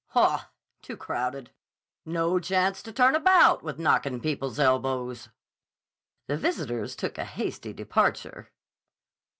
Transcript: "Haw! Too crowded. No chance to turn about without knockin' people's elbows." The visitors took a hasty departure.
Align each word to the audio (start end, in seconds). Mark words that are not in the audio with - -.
"Haw! 0.15 0.49
Too 0.81 0.97
crowded. 0.97 1.51
No 2.07 2.39
chance 2.39 2.81
to 2.81 2.91
turn 2.91 3.13
about 3.13 3.61
without 3.61 3.79
knockin' 3.83 4.19
people's 4.19 4.57
elbows." 4.57 5.29
The 6.25 6.37
visitors 6.37 6.95
took 6.95 7.19
a 7.19 7.23
hasty 7.23 7.71
departure. 7.71 8.49